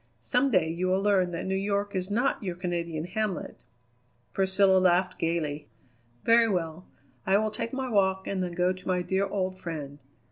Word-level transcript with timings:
Some 0.23 0.49
day 0.49 0.67
you 0.67 0.87
will 0.87 1.03
learn 1.03 1.29
that 1.29 1.45
New 1.45 1.53
York 1.53 1.95
is 1.95 2.09
not 2.09 2.41
your 2.41 2.55
Canadian 2.55 3.03
hamlet." 3.03 3.57
Priscilla 4.33 4.79
laughed 4.79 5.19
gayly. 5.19 5.69
"Very 6.23 6.49
well. 6.49 6.87
I 7.27 7.37
will 7.37 7.51
take 7.51 7.71
my 7.71 7.87
walk 7.87 8.25
and 8.25 8.41
then 8.41 8.53
go 8.53 8.73
to 8.73 8.87
my 8.87 9.03
dear 9.03 9.27
old 9.27 9.59
friend. 9.59 9.99